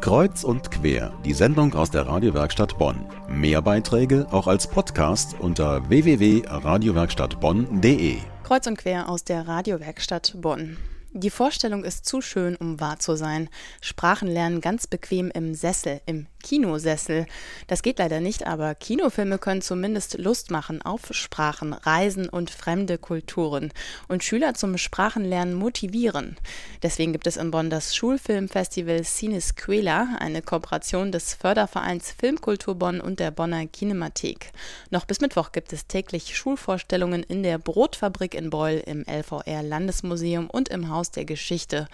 [0.00, 3.04] Kreuz und quer, die Sendung aus der Radiowerkstatt Bonn.
[3.28, 8.18] Mehr Beiträge auch als Podcast unter www.radiowerkstattbonn.de.
[8.44, 10.76] Kreuz und quer aus der Radiowerkstatt Bonn.
[11.14, 13.48] Die Vorstellung ist zu schön, um wahr zu sein.
[13.80, 17.26] Sprachen lernen ganz bequem im Sessel, im Kinosessel.
[17.66, 22.98] Das geht leider nicht, aber Kinofilme können zumindest Lust machen auf Sprachen, Reisen und fremde
[22.98, 23.72] Kulturen
[24.06, 26.36] und Schüler zum Sprachenlernen motivieren.
[26.82, 33.18] Deswegen gibt es in Bonn das Schulfilmfestival Cinesquela, eine Kooperation des Fördervereins Filmkultur Bonn und
[33.18, 34.52] der Bonner Kinemathek.
[34.90, 40.50] Noch bis Mittwoch gibt es täglich Schulvorstellungen in der Brotfabrik in Beul, im LVR Landesmuseum
[40.50, 41.86] und im Haus Haus der Geschichte.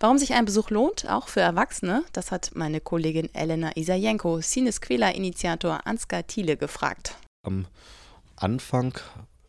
[0.00, 5.86] Warum sich ein Besuch lohnt, auch für Erwachsene, das hat meine Kollegin Elena Isajenko, Sinesquela-Initiator
[5.86, 7.16] Ansgar Thiele gefragt.
[7.46, 7.66] Am
[8.34, 8.98] Anfang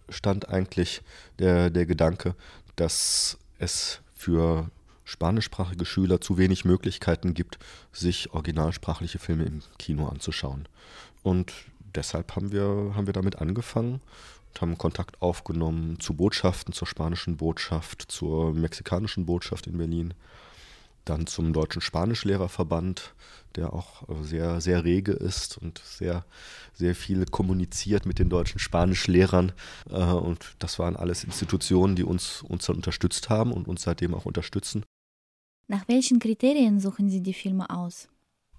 [0.10, 1.02] stand eigentlich
[1.40, 2.36] der, der Gedanke,
[2.76, 4.70] dass es für
[5.06, 7.58] spanischsprachige Schüler zu wenig Möglichkeiten gibt,
[7.92, 10.68] sich originalsprachliche Filme im Kino anzuschauen.
[11.24, 11.52] Und
[11.96, 14.02] deshalb haben wir, haben wir damit angefangen
[14.60, 20.14] haben Kontakt aufgenommen zu Botschaften, zur spanischen Botschaft, zur mexikanischen Botschaft in Berlin,
[21.06, 23.14] dann zum Deutschen Spanischlehrerverband,
[23.56, 26.26] der auch äh, sehr, sehr rege ist und sehr,
[26.74, 29.52] sehr viel kommuniziert mit den deutschen Spanischlehrern.
[29.90, 34.14] Äh, und das waren alles Institutionen, die uns, uns dann unterstützt haben und uns seitdem
[34.14, 34.84] auch unterstützen.
[35.68, 38.08] Nach welchen Kriterien suchen Sie die Filme aus?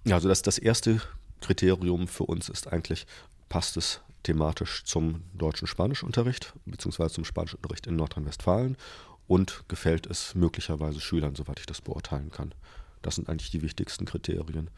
[0.05, 1.01] Ja, also das, das erste
[1.41, 3.05] Kriterium für uns ist eigentlich,
[3.51, 8.77] passt es thematisch zum deutschen Spanischunterricht beziehungsweise zum Spanischunterricht in Nordrhein-Westfalen
[9.27, 12.53] und gefällt es möglicherweise Schülern, soweit ich das beurteilen kann.
[13.01, 14.69] Das sind eigentlich die wichtigsten Kriterien.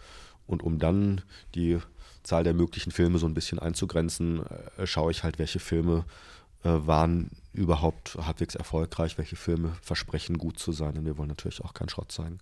[0.48, 1.22] Und um dann
[1.54, 1.78] die
[2.24, 4.44] Zahl der möglichen Filme so ein bisschen einzugrenzen,
[4.78, 6.04] äh, schaue ich halt, welche Filme
[6.64, 10.98] äh, waren überhaupt halbwegs erfolgreich, welche Filme versprechen gut zu sein.
[10.98, 12.40] Und wir wollen natürlich auch keinen Schrott zeigen.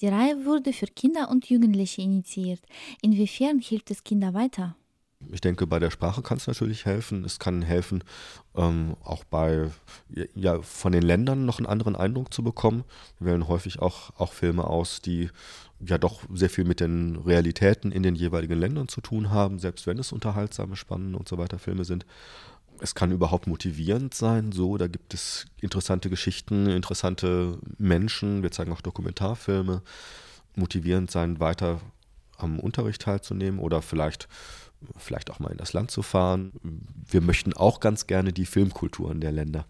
[0.00, 2.60] Die Reihe wurde für Kinder und Jugendliche initiiert.
[3.00, 4.76] Inwiefern hilft es Kinder weiter?
[5.32, 7.24] Ich denke, bei der Sprache kann es natürlich helfen.
[7.24, 8.04] Es kann helfen,
[8.56, 9.70] ähm, auch bei
[10.34, 12.84] ja, von den Ländern noch einen anderen Eindruck zu bekommen.
[13.18, 15.30] Wir wählen häufig auch, auch Filme aus, die
[15.80, 19.86] ja doch sehr viel mit den Realitäten in den jeweiligen Ländern zu tun haben, selbst
[19.86, 22.04] wenn es unterhaltsame, spannende und so weiter Filme sind.
[22.80, 28.72] Es kann überhaupt motivierend sein, so, da gibt es interessante Geschichten, interessante Menschen, wir zeigen
[28.72, 29.82] auch Dokumentarfilme,
[30.56, 31.80] motivierend sein, weiter
[32.36, 34.28] am Unterricht teilzunehmen oder vielleicht
[34.96, 36.52] vielleicht auch mal in das Land zu fahren.
[36.62, 39.66] Wir möchten auch ganz gerne die Filmkulturen der Länder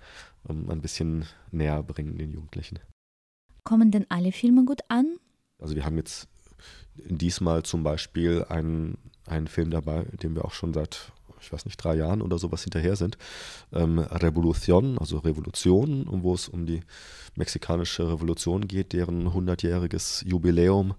[0.49, 2.79] ähm, ein bisschen näher bringen den Jugendlichen.
[3.65, 5.17] Kommen denn alle Filme gut an?
[5.61, 6.29] Also wir haben jetzt
[6.97, 11.77] diesmal zum Beispiel einen, einen Film dabei, den wir auch schon seit ich weiß nicht,
[11.77, 13.19] drei Jahren oder sowas hinterher sind.
[13.73, 16.83] Ähm, Revolution, also Revolution, wo es um die
[17.37, 20.95] mexikanische Revolution geht, deren 100-jähriges Jubiläum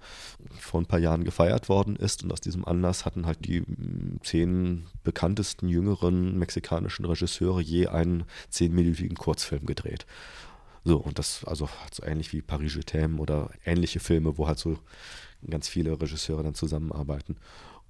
[0.59, 2.23] vor ein paar Jahren gefeiert worden ist.
[2.23, 8.25] Und aus diesem Anlass hatten halt die mm, zehn bekanntesten jüngeren mexikanischen Regisseure je einen
[8.49, 10.05] zehnminütigen Kurzfilm gedreht.
[10.83, 14.77] So, und das also so ähnlich wie Paris Je oder ähnliche Filme, wo halt so
[15.49, 17.37] ganz viele Regisseure dann zusammenarbeiten.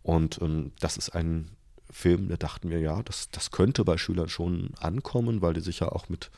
[0.01, 1.49] Und ähm, das ist ein
[1.91, 5.79] Film, da dachten wir, ja, das, das könnte bei Schülern schon ankommen, weil die sich
[5.79, 6.31] ja auch mit,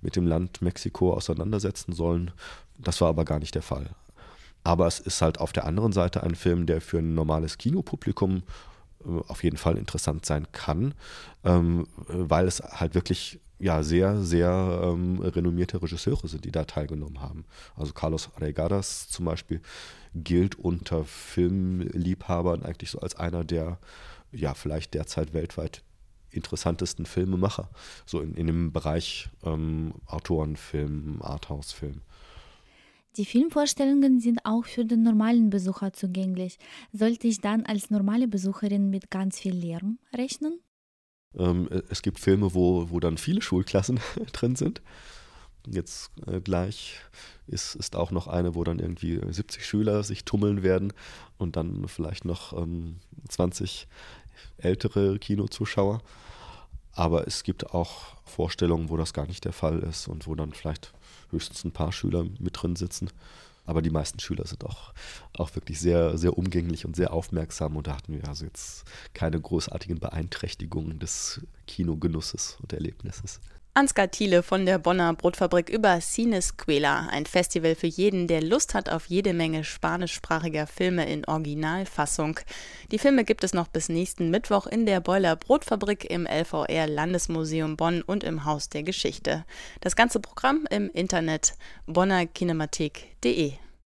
[0.00, 2.30] mit dem Land Mexiko auseinandersetzen sollen.
[2.78, 3.90] Das war aber gar nicht der Fall.
[4.64, 8.42] Aber es ist halt auf der anderen Seite ein Film, der für ein normales Kinopublikum
[9.04, 10.94] äh, auf jeden Fall interessant sein kann,
[11.44, 17.20] ähm, weil es halt wirklich ja sehr, sehr ähm, renommierte Regisseure sind, die da teilgenommen
[17.20, 17.44] haben.
[17.76, 19.60] Also Carlos Regadas zum Beispiel
[20.14, 23.78] gilt unter Filmliebhabern eigentlich so als einer der
[24.34, 25.82] ja, vielleicht derzeit weltweit
[26.30, 27.70] interessantesten Filmemacher,
[28.06, 32.02] so in, in dem Bereich ähm, Autorenfilm, Arthouse-Film.
[33.16, 36.58] Die Filmvorstellungen sind auch für den normalen Besucher zugänglich.
[36.92, 40.58] Sollte ich dann als normale Besucherin mit ganz viel Lärm rechnen?
[41.36, 44.00] Ähm, es gibt Filme, wo, wo dann viele Schulklassen
[44.32, 44.82] drin sind.
[45.66, 46.96] Jetzt äh, gleich
[47.46, 50.92] ist, ist auch noch eine, wo dann irgendwie 70 Schüler sich tummeln werden
[51.38, 52.96] und dann vielleicht noch ähm,
[53.28, 53.86] 20
[54.58, 56.00] ältere Kinozuschauer.
[56.92, 60.52] Aber es gibt auch Vorstellungen, wo das gar nicht der Fall ist und wo dann
[60.52, 60.92] vielleicht
[61.30, 63.10] höchstens ein paar Schüler mit drin sitzen.
[63.66, 64.92] Aber die meisten Schüler sind auch,
[65.32, 67.76] auch wirklich sehr, sehr umgänglich und sehr aufmerksam.
[67.76, 73.40] Und da hatten wir also jetzt keine großartigen Beeinträchtigungen des Kinogenusses und Erlebnisses.
[73.76, 78.88] Ansgar Thiele von der Bonner Brotfabrik über Cinesquela, ein Festival für jeden, der Lust hat
[78.88, 82.38] auf jede Menge spanischsprachiger Filme in Originalfassung.
[82.92, 87.76] Die Filme gibt es noch bis nächsten Mittwoch in der Boiler Brotfabrik im LVR Landesmuseum
[87.76, 89.44] Bonn und im Haus der Geschichte.
[89.80, 91.54] Das ganze Programm im Internet
[91.86, 93.54] bonnerkinematik.de.